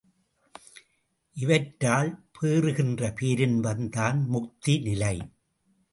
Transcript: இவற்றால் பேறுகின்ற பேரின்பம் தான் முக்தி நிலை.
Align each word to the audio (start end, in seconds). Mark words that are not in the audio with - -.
இவற்றால் 1.37 2.09
பேறுகின்ற 2.31 3.11
பேரின்பம் 3.11 3.85
தான் 3.89 4.19
முக்தி 4.27 4.75
நிலை. 4.79 5.15